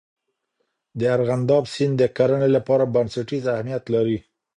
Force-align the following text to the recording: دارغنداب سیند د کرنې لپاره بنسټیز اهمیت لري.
دارغنداب 1.01 1.63
سیند 1.73 1.93
د 1.99 2.03
کرنې 2.17 2.49
لپاره 2.55 2.91
بنسټیز 2.93 3.43
اهمیت 3.53 3.83
لري. 3.95 4.17